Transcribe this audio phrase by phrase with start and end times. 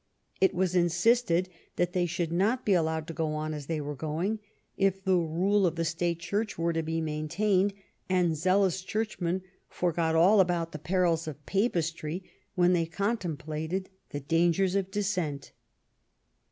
[0.39, 3.93] It was insisted that thev should not be allowed to go on as they were
[3.95, 4.39] going,
[4.75, 7.75] if the rule of the state Church were to be maintained,
[8.09, 12.23] and zealous church men forgot all about the perils of Papistry
[12.55, 15.51] when they contemplated the dangers of Dissent.